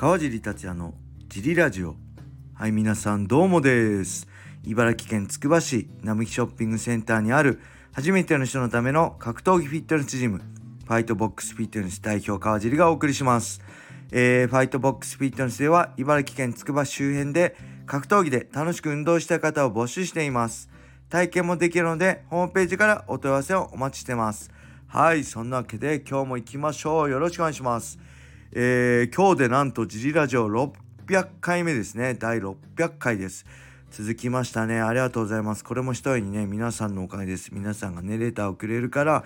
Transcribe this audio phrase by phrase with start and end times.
[0.00, 0.94] 川尻達也の
[1.28, 1.94] ジリラジオ。
[2.54, 4.26] はい皆さんどうもです。
[4.64, 7.60] 茨城県つくば市並木ショッピングセンターにある
[7.92, 13.60] 初めての人のための格闘技フィットネスジムファイトボックスフィットネス代表川尻がお送りします。
[14.10, 20.70] えー、ファイトボックスフィットネスでは茨城県つくば周辺で格闘技で楽しく運動したい方を募集しています。
[21.10, 24.50] 体験もできるのでホームページからお問い合わせをお待ちしてます。
[24.86, 27.10] はいそんなわけで今日も行きましょう。
[27.10, 27.98] よろしくお願いします。
[28.52, 32.14] えー、今日でなんとジリラジオ600回目ですね。
[32.14, 33.46] 第600回です。
[33.92, 34.80] 続きましたね。
[34.80, 35.62] ありがとうございます。
[35.62, 37.54] これも一重にね皆さんのおかげです。
[37.54, 39.24] 皆さんがねレターをくれるから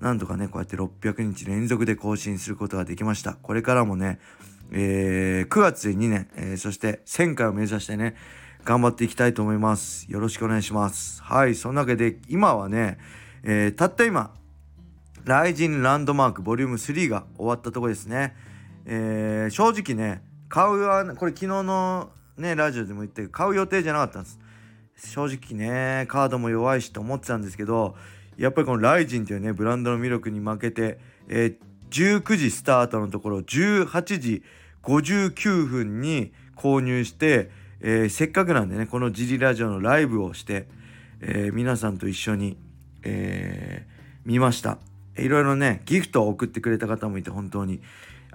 [0.00, 3.32] なんとかねこうやって600日連続で更新することができました。
[3.32, 4.18] これからもね
[4.72, 8.14] えー、9月で2年、えー、そして1000回を目指してね
[8.64, 10.10] 頑張っていきたいと思います。
[10.10, 11.22] よろしくお願いします。
[11.22, 12.98] はいそんなわけで今はね、
[13.42, 14.34] えー、たった今
[15.24, 18.36] ライジンランドマークボリューム3が終わったとこですね。
[18.86, 24.38] えー、正直ね買うはこれ昨日のねラジオでも言って買う予定じゃなかったんです。
[24.96, 27.96] 正直ねカードも弱いしと思ってたんですけど
[28.38, 30.98] やっぱりこのライジンというねブランドの魅力に負けて、
[31.28, 34.42] えー、19時スタートのところ18時
[34.82, 40.68] 59分に購入して、えー、せっかくなんでねこのジリラジオのライブをして、
[41.20, 42.56] えー、皆さんと一緒に、
[43.02, 43.86] え
[44.24, 44.78] 見ました。
[45.16, 47.80] いろいろねギフトを送ってくれた方もいて本当に。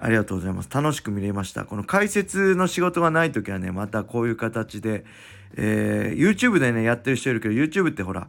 [0.04, 0.68] ありがとうございます。
[0.68, 1.64] 楽しく見れました。
[1.64, 5.04] この解説の仕事がない時はね、またこういう形で、
[5.54, 8.26] えー、YouTube でね、やってる人いるけど、YouTube ってほら、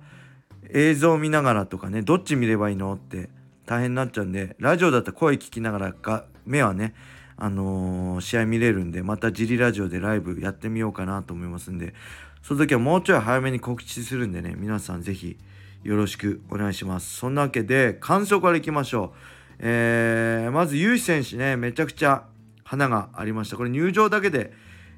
[0.70, 3.30] 映像見ながらとかね、どっち見ればいいのって
[3.66, 6.94] 大変になっちゃうんで、ラジオだったら声聞きながらか、目はね、
[7.38, 11.96] あのー、試合見れるんで、またジリラジオでライブやってみようかなと思いますんで、
[12.44, 15.38] その時はもうちょい早めに告知するんでね、皆さんぜひ
[15.84, 17.18] よろしくお願いします。
[17.18, 19.18] そんなわけで、感想からいきましょう。
[19.60, 22.24] えー、まず、ユーシ選手ね、めちゃくちゃ
[22.64, 23.58] 花がありました。
[23.58, 24.52] これ入場だけで、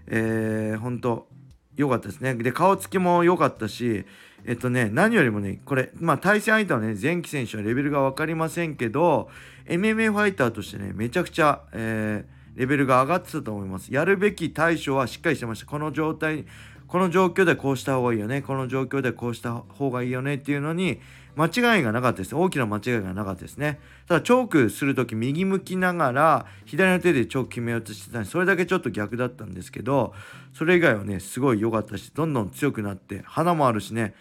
[0.07, 1.27] えー、本当
[1.75, 2.35] 良かったですね。
[2.35, 4.05] で、顔つきも良かったし、
[4.45, 9.29] えっとね、何よりもね、これ、まあ対戦相手はね、前期選手はレベルが分かりませんけど、
[9.67, 13.93] MMA ファイターとしてね、めちゃくちゃ、えー、レベルが上がってたと思います。
[13.93, 15.65] やるべき対処はしっかりしてました。
[15.65, 16.45] この状態、
[16.87, 18.41] この状況でこうした方がいいよね。
[18.43, 21.01] この状況でこうした方がいいよねっていうのに、
[21.35, 22.35] 間違いがなかったです。
[22.35, 23.79] 大きな間違いがなかったですね。
[24.07, 30.13] ただ、チョークするとき右向きながら、左の手でチョーク決めようとしてたんで、それだけちょっと逆だったんですけど、
[30.53, 34.13] それ以外はね、すごい良かったし、どんどん強くなって、花もあるしね、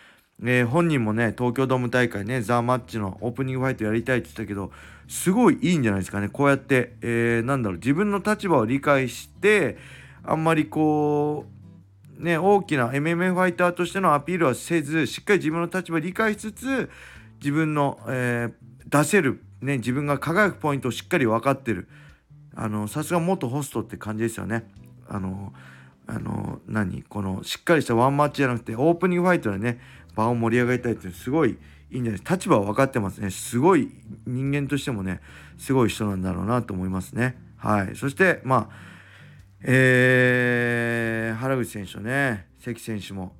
[0.42, 4.72] えー、本人もね、東京ドーム大会ね、ザ・マッチのオープニングファイトやりたいって言ったけど、
[5.08, 6.28] すごいいいんじゃないですかね。
[6.28, 9.76] こうやって、えー、なんだろう、自分の立場を理解して、
[10.24, 11.53] あんまりこう、
[12.18, 16.90] ね、大きな MMA ファイターとしてのアピールはせずしっかり自分の立場を理解しつつ
[17.40, 21.88] 自分の、えー、出せる、ね、自分が輝くポイントをしっかり分かってる。
[22.56, 24.70] あのさすが元ホストって感じですよね。
[25.08, 25.52] あの
[26.06, 27.02] あの何？
[27.02, 29.80] このしっかりしたワンマッチじゃなくてオープニングファイトでね
[30.14, 31.58] 場を盛り上げたいっていうすごい
[31.90, 32.34] いいんじゃないですか。
[32.36, 33.30] 立場は分かってますね。
[33.30, 33.90] すごい
[34.26, 35.20] 人間としてもね
[35.58, 37.36] すごい人なんだろうなと思いますね。
[37.56, 37.96] はい。
[37.96, 38.93] そしてまあ
[39.66, 43.32] えー、原口選手とね、関選手も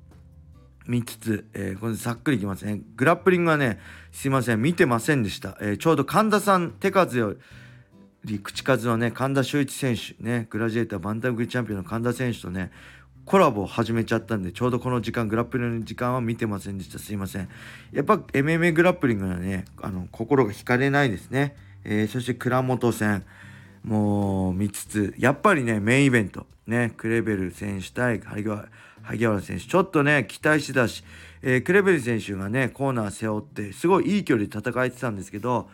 [0.87, 2.81] 見つつ、えー、これざっくりいきますね。
[2.95, 3.79] グラップリングはね、
[4.11, 5.55] すいません、見てませんでした。
[5.61, 7.35] えー、ちょうど神田さん、手数よ
[8.23, 12.71] り口数のね、神田修一選手、ね、グラジエーターバンタム級チャンピオンの神田選手とね、
[13.25, 16.97] コラボを始めちゃったんで、ちょうどこの時間、グラップリングの時間は見てませんでした。
[16.97, 17.49] すいません。
[17.91, 21.55] やっぱ MMA グラップリングはね、あの、心が惹かれないですね。
[21.83, 23.23] えー、そして倉本戦。
[23.85, 28.49] もう見つつ、やっぱりね、メインイベント、ね、クレベル選手対萩
[29.25, 31.03] 原選手、ちょっとね、期待してたし、
[31.43, 35.69] えー、クレベル選手がね、コーナー背負って、すごいいい距離で戦えてたんですけど、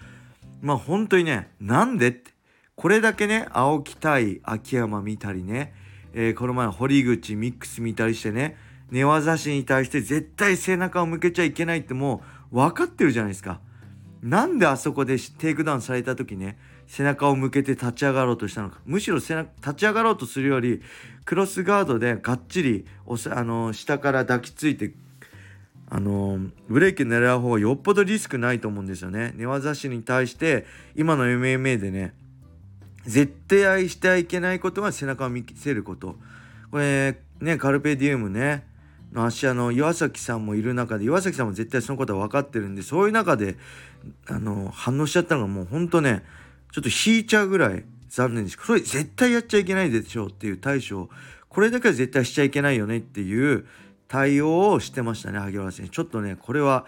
[0.61, 2.31] まあ本当にね、なんでって、
[2.75, 5.73] これだけね、青木対秋山見たりね、
[6.13, 8.57] えー、この前堀口ミックス見たりしてね、
[8.89, 13.61] 寝技師に対して絶対背中を向けちゃいけないってもう分かってるじゃないですか。
[14.21, 16.57] なんであそこでテイクダウンされた時ね、
[16.91, 20.81] 背中を向けて立ち上がろうとしたのかむしろ背中立ち上がろうとするより
[21.23, 24.93] クローズドガードでがっちりあの下から抱きついて
[25.89, 29.33] あのブレイク狙う方がよっぽどリスクないと思うんですよね。
[29.35, 30.65] 寝技師に対して
[30.95, 32.13] 今の MMA でね
[33.05, 36.15] 絶対愛してはいけないことは背中を見せること。
[36.71, 38.65] これねカルペディウムね
[39.13, 43.57] の足あの岩崎さんもいる中で岩崎さんも絶対そのことは分かってるんでそういう中で
[44.27, 46.23] あの反応しちゃったのがもうほんとね
[46.71, 48.57] ちょっと引いちゃうぐらい残念です。
[48.61, 51.09] それ絶対やっちゃいけないでしょうっていう対処
[51.49, 53.65] これだけは絶対しちゃいけないよねっていう
[54.07, 55.91] 対応をしてましたね、萩原選手。
[55.91, 56.85] ちょっとね、これは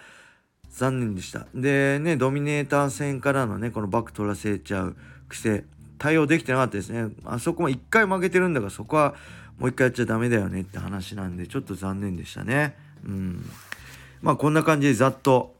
[0.69, 1.47] 残念でした。
[1.53, 4.95] でね、ドミネーター戦からのね、このバック取らせちゃう
[5.29, 5.65] 癖。
[6.03, 9.15] 対応できてなかったですねあそこも1回負けてるんだからそこは
[9.57, 12.75] もう1回やっちゃダメだよねって話なんでちょっと残念でしたね
[13.05, 13.49] うん
[14.21, 15.52] まあこんな感じでざっと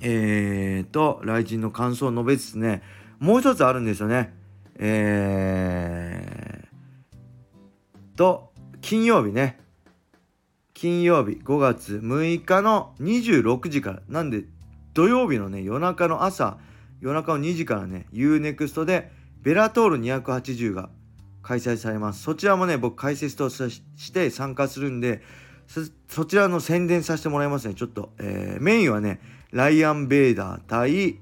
[0.00, 2.82] えーと来人の感想を述べつつね
[3.18, 4.34] もう一つあるんですよね。
[4.76, 9.58] えーと金曜日ね。
[10.72, 14.02] 金曜日5月6日の26時から。
[14.08, 14.44] なんで
[14.94, 16.56] 土曜日のね夜中の朝
[17.00, 19.10] 夜中の2時からね UNEXT で
[19.42, 20.90] ベラトール280が
[21.42, 22.22] 開催されます。
[22.22, 23.82] そちらもね僕解説とし
[24.12, 25.22] て参加するんで
[26.08, 27.74] そちらの宣伝させてもらいますね。
[27.74, 29.20] ちょっと、えー、メインはね
[29.52, 31.18] ライアン・ベイダー対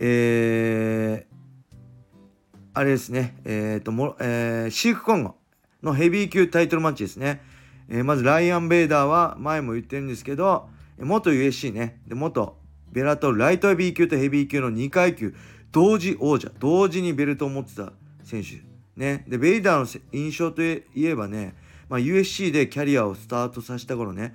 [0.00, 3.36] えー、あれですね。
[3.44, 5.36] え、ー、とも、えー、シークコンゴ
[5.82, 7.40] のヘビー級タイトルマッチですね、
[7.88, 10.68] えー、まずライアン・ベイダーは前も言ってるんですけど
[10.98, 12.00] 元 USC ね。
[12.06, 12.58] で元
[12.92, 15.34] ベラトルライトヘビー級とヘビー級の2階級。
[15.72, 16.50] 同時王者。
[16.58, 17.92] 同時にベルトを持ってた
[18.24, 18.62] 選手。
[18.96, 19.24] ね。
[19.28, 21.54] でベイダーの印象といえばね、
[21.88, 24.34] まあ、USC でキャリアをスタートさせた頃ね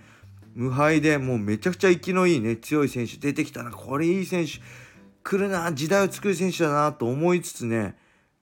[0.55, 4.53] 無敗でもうめちゃくちゃ生きのいいね強い選手出てきたなこれいい選手
[5.23, 7.95] 来るな時代を作る選手だなと思いつつね、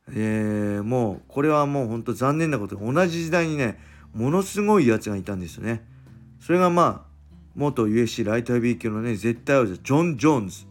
[0.10, 3.80] えー、もうこれはもうほんと残念なことで同じ時代にね
[4.14, 5.86] ものすごいやつがいたんですよね。
[6.40, 7.12] それがまあ
[7.56, 10.66] 元 USC ライトヘビー級のね絶対王者ジョン・ジョーンズ。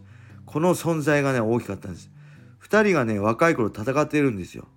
[0.45, 2.11] この存在がね大きかったんです。
[2.63, 4.67] 2人がね若い頃戦ってるんですよ。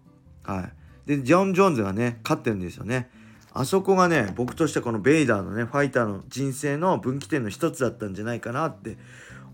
[0.44, 0.70] は
[1.06, 1.08] い。
[1.08, 3.10] でジョン・ジョーンズがね勝ってるんですよね。
[3.54, 8.98] あそこがね僕としてこのベイダーのねファイターの人生の分岐点の一つだったんじゃないかなって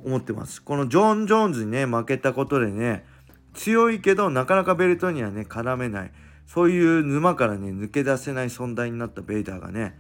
[0.05, 0.63] 思ってます。
[0.63, 3.05] このジョン・ジョーンズにね負けたことでね
[3.53, 6.13] 強いけどなかなかベルトにはね絡めない。
[6.47, 9.95] そういう沼からね抜け出せない存在になったベイダーがね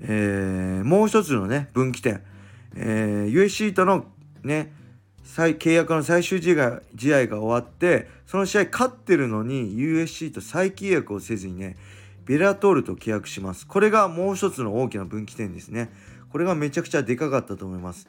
[0.00, 2.22] えー、もう一つのね分岐点、
[2.74, 4.06] えー、USC との
[4.42, 4.72] ね
[5.24, 11.76] 再契約の最終試合試合が終わってその試合勝ってるのに USC と再契約をせずにね
[12.26, 13.66] ベラトールと契約します。
[13.66, 15.90] これがもう一つの大きな分岐点ですね。
[16.30, 18.08] これがめちゃくちゃでかかったと思います。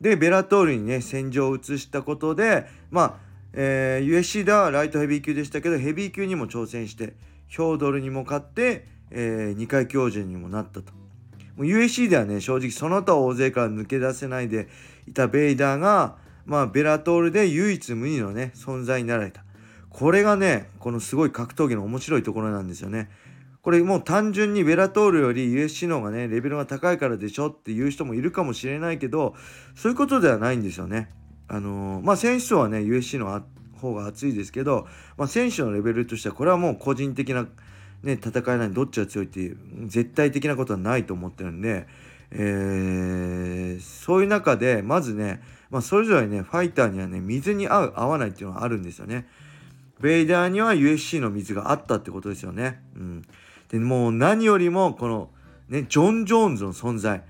[0.00, 3.14] でベラトールにね戦場を移したことでまあ、
[3.52, 7.14] えー、USC ではライトヘビー級でしたけどヘビー級にも挑戦して
[7.48, 10.92] ヒョードルにも勝って、えー、2階教授にもなったと。
[11.58, 14.68] USC ではね正直その他大勢から抜け出せないで
[15.08, 19.42] いたベイダーが、まあ、ベラトールで唯一無二のね存在になられた。
[19.88, 23.10] これがねこのすごい格闘技の面白いところなんですよね。
[23.66, 29.34] これもう単純にベラトールより USC の方がねレベルが高いからでしょっていう人もいるかもしれないけど
[29.74, 31.10] そういうことではないんですよね
[31.48, 33.42] あのー、まあ選手層はね USC の
[33.80, 34.86] 方が熱いですけど、
[35.16, 37.48] まあ、選手のレベルとしてはこれはもう個人的な
[38.04, 41.88] ね、戦えないどっちが強いっていう絶対的なことはないと思ってるんで、
[42.30, 49.26] えー、そういう中でまずね、まあ、それぞれねファイターにはね水に合う合わないっていうのがあるんですよね。
[49.98, 52.80] ベイダーには USC の水があったってことですよね。
[52.94, 53.22] うん、
[53.68, 55.30] でもう何よりもこの
[55.68, 57.22] ねジョン・ジョーンズの存在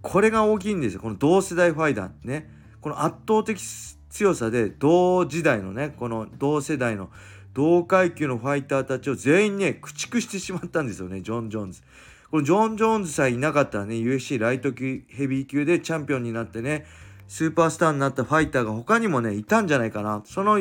[0.00, 2.50] これが大きいんですよこの同世代ファイターね
[2.80, 3.62] この圧倒的
[4.10, 7.10] 強さで同時代のねこの同世代の
[7.54, 11.82] 同階級のファイターたちを全員ね、駆逐してしまったんですよね、ジョン・ジョーンズ。
[12.30, 16.86] このジョン・ジョーンズさえいなかったらね、UFC ライト級ヘビー級でチャンピオンになってね、
[17.28, 20.22] スーパースターになったファイターが他にもね、いたんじゃないかな。
[20.24, 20.58] その、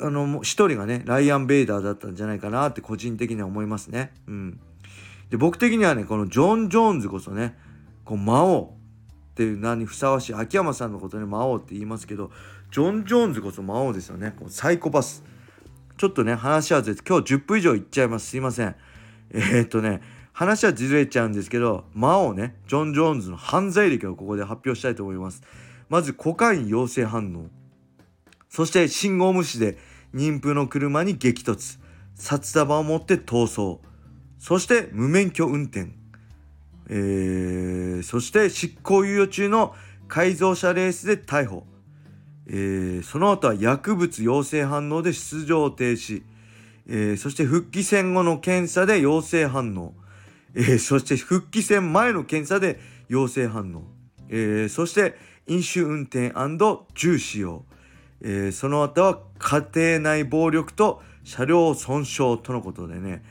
[0.00, 4.12] あの、一人がね、ライアン・ベイダーだったんじゃないかなって個人的には思いますね。
[4.26, 4.60] うん。
[5.30, 7.56] で、僕的にはね、このジョン・ジョーンズこそね、
[8.04, 8.74] こう魔王
[9.32, 12.30] っていう名にふさわしい、秋山さんのことね、魔王って言いますけど、
[12.70, 14.34] ジョン・ジョーンズこそ魔王ですよね。
[14.38, 15.24] こうサイコパス。
[15.96, 18.28] ちょっとね、話はずれて、今日10分以上いっちゃいます。
[18.28, 18.76] すいません。
[19.32, 20.00] えー、っとね、
[20.32, 25.42] 話はずれちゃうんですけど、魔王ね、ジョン・ジョーンズの犯罪歴をここで発表したいと思います。
[25.88, 27.57] まず、コカイン陽性反応。
[28.48, 29.78] そして、信号無視で
[30.14, 31.78] 妊婦の車に激突。
[32.14, 33.80] 札束を持って逃走。
[34.38, 35.90] そして、無免許運転。
[36.88, 39.74] えー、そして、執行猶予中の
[40.08, 41.66] 改造車レースで逮捕。
[42.50, 46.22] えー、その後は薬物陽性反応で出場停止、
[46.88, 49.92] えー、そして復帰戦後の検査で陽性反応、
[50.54, 53.82] えー、そして復帰戦前の検査で陽性反応、
[54.30, 55.14] えー、そして
[55.46, 56.32] 飲酒運転
[56.94, 57.64] 銃使用、
[58.20, 63.22] えー、その後は家庭内暴力と車両損傷とのことでね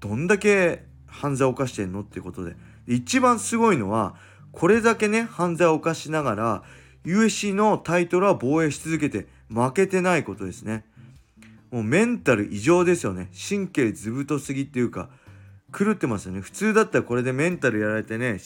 [0.00, 2.54] どんだけ犯罪を犯してんのっていうことで
[2.86, 4.14] 一番すごいのは
[4.52, 6.62] これだけね犯罪を犯しながら
[7.06, 10.84] USC のタイトルは防衛し続けて負けてないことですね。
[11.70, 13.30] もうメンタル異常ですよね。
[13.48, 15.08] 神経ずぶとすぎっていうか、
[15.76, 16.40] 狂ってますよね。
[16.40, 18.40] 普通だったらこれでメンタルやられてね、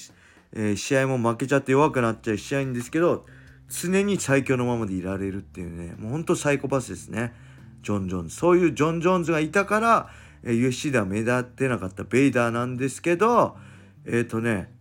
[0.52, 3.24] えー、試合も負けちゃって弱くなっちゃいしちゃうんですけど、
[3.70, 7.32] 常に最強のままでいられるっていうね、もうほんとサイコパスですね。
[7.82, 8.36] ジョン・ジョーンズ。
[8.36, 10.10] そういうジョン・ジョーンズがいたから、
[10.42, 13.56] えー、USC では目立ってなかったベイダーなんですけど
[14.06, 14.72] えっ、ー、とね、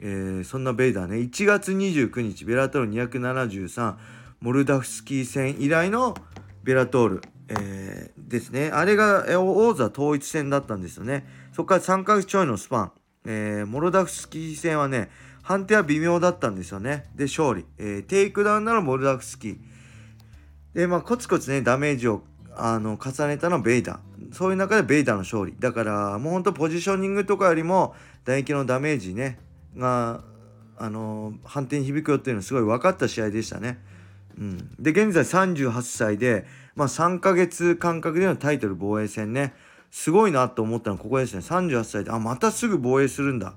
[0.00, 3.96] えー、そんなベイダーね1月29日ベラトール273
[4.40, 6.14] モルダフスキー戦以来の
[6.62, 8.70] ベラトール、えー、ですね。
[8.72, 11.26] あれが王座統一戦だったんですよね。
[11.52, 12.92] そこから3ヶ月ちょいのスパン、
[13.24, 15.10] えー、モルダフスキー戦はね
[15.46, 17.04] 判定は微妙だったんですよね。
[17.14, 19.58] で勝利、えー、テイクダウンならモルダフスキー。
[20.74, 22.24] でまあコツコツねダメージを
[22.56, 24.34] あの重ねたのはベイダー。
[24.34, 25.54] そういう中でベイダーの勝利。
[25.56, 29.38] だからもうほんとポジショニングとかよりも打撃のダメージね
[29.76, 30.24] が
[30.76, 33.78] あの判定に響くよっていうのはすごい分かった試合でしたね。
[34.36, 39.54] うん、で現在38歳で、まあ、3ヶ月間隔でのタイトル防衛戦ね。
[39.92, 41.40] すごいなと思ったのはここですね。
[41.40, 43.54] 38歳であまたすぐ防衛するんだ。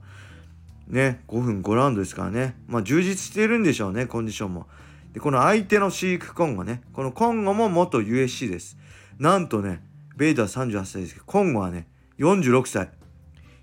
[0.89, 2.55] ね5分5ラウンドですからね。
[2.67, 4.67] まあ充実しているんでしょうねコンディションも。
[5.13, 8.77] でこの相手のシーク・コンゴねこのコンゴも元 USC です。
[9.17, 9.81] なんとね
[10.15, 12.89] ベイダー38歳ですけどコンゴはね46歳。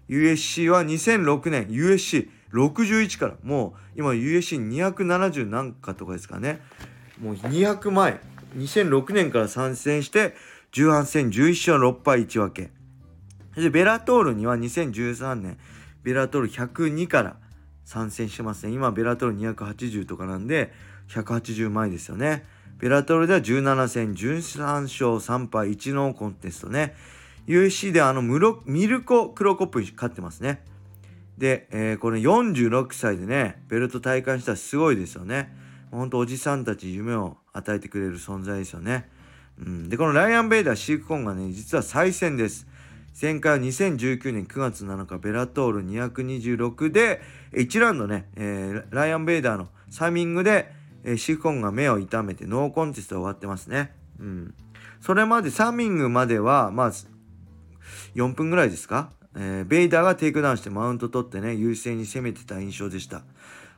[0.08, 6.60] USC は2006年 USC61 からもう今 USC270 何かとかですかね。
[7.20, 8.20] もう200前
[8.56, 10.34] 2006年から参戦して
[10.72, 12.70] 18戦11勝6敗1分け。
[13.60, 15.58] でベラトールには2013年。
[16.06, 17.36] ベラトル102から
[17.84, 18.72] 参戦してますね。
[18.72, 20.72] 今ベラトル280とかなんで
[21.08, 22.44] 180前ですよね。
[22.78, 26.94] ベラトルでは17戦13勝3敗1ノーコンテストね。
[27.48, 30.62] USC であのムロミルコ・クロコップに勝ってますね。
[31.38, 35.52] で、えー、これ46歳でねベルト体感したらすごいですよね。
[35.90, 39.10] ほんとおじさんたち夢を与えてくれる存在ですよね。
[39.58, 42.68] うん、でこのライアン・ベイダーシーク・コンゴがね実は再戦です。
[43.18, 50.70] 前回は2019年9月7日ベラトール226で1ラウンドね、えー、ライアン・ベイダーのサミングで、
[51.02, 53.94] えー、シーク・コンゴが目を痛めてノーコンテスト終わってますね。
[54.20, 54.54] うん、
[55.00, 56.92] それまでサミングまではまあ
[58.14, 63.22] 4分ぐらいですか、えー、ベイダーがテイクダウンしてマウント取ってね優勢に攻めてた印象でした。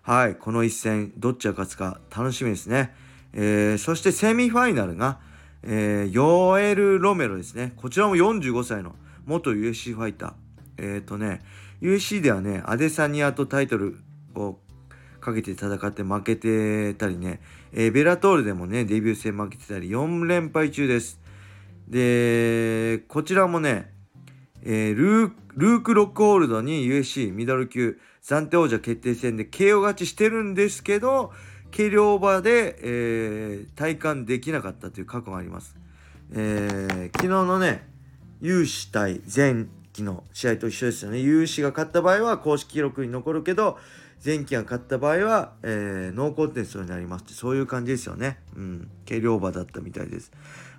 [0.02, 2.92] はい、この一戦、どっちが勝つか楽しみですね。
[3.34, 5.20] えー、そしてセミファイナルが、
[5.62, 7.72] えー、ヨエル・ロメロですね。
[7.76, 8.96] こちらも45歳の
[9.28, 10.32] 元 USC ファイター。
[10.78, 11.42] えっ、ー、とね、
[11.80, 13.98] USC ではね、アデサニアとタイトル
[14.34, 14.58] を
[15.20, 17.40] かけて戦って負けてたりね、
[17.72, 21.20] えー、ベラトールでもね、デビュー戦負けてたり4連敗中です。
[21.86, 23.92] で、こちらもね、
[24.62, 31.32] えー、ルーク・ロックホールドに USC ミドル級暫定王者決定戦で KO 勝ちしてるんですけど
[31.74, 35.76] 軽量馬で、えー、体感できなかったという過去があります。
[36.32, 37.86] えー、昨日のね
[38.40, 43.78] 有志対前期の試合と一緒ですよね有志が勝った場合は公式記録に残るけど
[44.24, 48.40] 前期が勝った場合は、えー、ノーコンテストになりますってそういう感じですよね。
[48.56, 50.32] うん、軽量馬だったみたいです。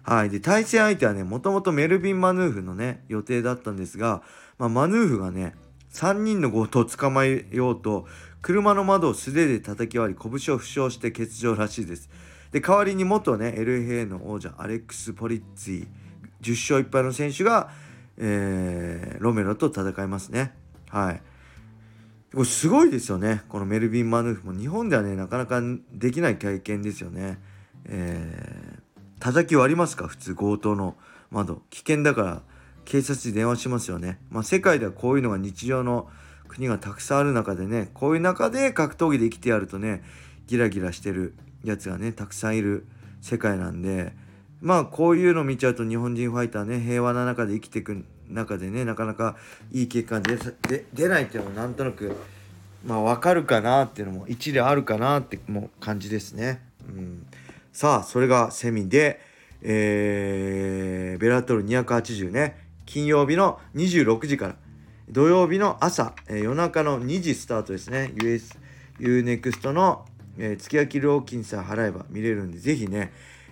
[0.03, 0.29] はい。
[0.29, 4.23] で、対戦相手はね、もともとメルビン・マヌーフのね、予定だったんですが、
[4.57, 5.55] まあ、マヌーフがね、
[5.93, 8.07] 3人の強盗を捕まえようと、
[8.41, 12.09] 車の窓を素手で叩き割り、拳を負傷して欠場らしいです。
[12.51, 15.87] で、代わりに元ね、LFA の王者、アレックス・ポリッツィ、
[16.41, 17.69] 10勝1敗の選手が、
[18.17, 20.53] えー、ロメロと戦いますね。
[20.89, 21.21] はい。
[22.33, 23.43] これすごいですよね。
[23.49, 27.39] このメルビン・マヌーフも日本ではね、なかなかできない経験ですよね。
[27.85, 30.07] えー叩き割りますか？
[30.07, 30.95] 普通強盗の
[31.29, 32.41] 窓危険だから
[32.85, 36.09] 警察に電話しますよねまあ世界ではこういうのが日常の
[36.47, 40.03] 国がたくさんある中でねこういう中で格闘技で生きてやるとね
[40.47, 42.87] ギラギラしてるやつがねたくさんいる
[43.21, 44.13] 世界なんで
[44.61, 49.37] まあこういうの見ちゃうと日本人ファイターね平和な中で生きていく中でねなかなか
[49.71, 50.21] いい結果が
[50.67, 52.15] 出出ないっていうのもなんとなく
[52.85, 56.61] まあ分かるかなっていうのも一理あるかなっても感じですね。
[56.87, 57.25] うん。
[57.71, 59.21] さあ、それがセミで、
[59.61, 64.55] えー、ベラトル280ね、金曜日の26時から、
[65.09, 68.57] 土曜日の朝、えー、夜中の2時スタートですね、US、
[68.99, 70.05] UNEXT の、
[70.37, 73.11] えー、月焼料金さえ払えば見れるんで、ぜひね、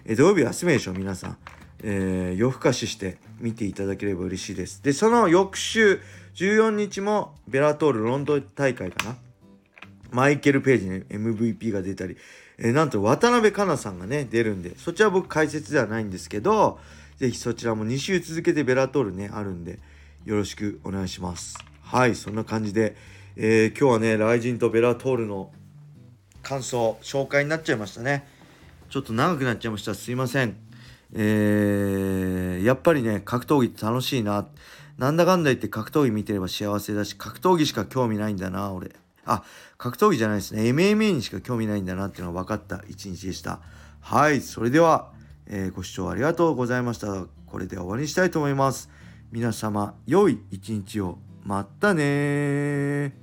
[0.10, 1.38] え、土曜日は休みでしょ、皆さん。
[1.84, 4.82] えー、夜更かしして見ていただければ嬉しいです。
[4.82, 6.00] で、その翌週、
[6.36, 9.18] 14日もベラトールロンドン大会かな？
[10.12, 12.16] マイケル・ページに MVP が出たり、
[12.58, 16.80] えー、なんと渡辺香奈さんがね、出るんで、そちら僕解説ではないんですけど、
[17.18, 19.80] ぜひそちらも2週続けてベラトールね、あるんで、
[20.24, 21.58] よろしくお願いします。
[21.82, 22.96] はい、そんな感じで、
[23.36, 25.52] えー、今日はね、ライジンとベラトールの
[26.44, 28.37] 感想、紹介になっちゃいましたね。
[28.90, 29.94] ちょっと長くなっちゃいました。
[29.94, 30.56] すいません。
[31.14, 34.48] えー、やっぱりね、格闘技って楽しいな。
[34.98, 38.96] なんだかんだ言って格闘技見てれば幸せだし、格闘技しか興味ないんだな、俺。
[39.26, 39.44] あ、
[39.78, 40.64] 格闘技じゃないですね。
[40.64, 43.60] MMA にしか興味ないんだなっていうのが分かった一日でした。
[44.02, 45.12] はい、それでは、
[45.48, 48.90] えー、ご視聴ありがとうございましたこれで終わりにしたいと思います
[49.32, 53.14] 皆様良い一日をまたね